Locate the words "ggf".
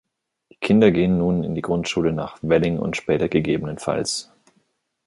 3.29-3.85